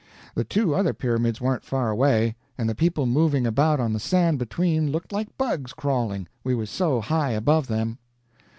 The 0.33 0.43
two 0.43 0.73
other 0.73 0.95
pyramids 0.95 1.39
warn't 1.39 1.63
far 1.63 1.91
away, 1.91 2.35
and 2.57 2.67
the 2.67 2.73
people 2.73 3.05
moving 3.05 3.45
about 3.45 3.79
on 3.79 3.93
the 3.93 3.99
sand 3.99 4.39
between 4.39 4.89
looked 4.91 5.13
like 5.13 5.37
bugs 5.37 5.73
crawling, 5.73 6.27
we 6.43 6.55
was 6.55 6.71
so 6.71 7.01
high 7.01 7.33
above 7.33 7.67
them. 7.67 7.99